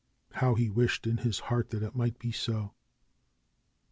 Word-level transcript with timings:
How 0.31 0.55
he 0.55 0.67
wished 0.67 1.05
in 1.05 1.17
his 1.17 1.37
heart 1.41 1.69
that 1.69 1.83
it 1.83 1.93
might 1.95 2.17
be 2.17 2.31
so 2.31 2.73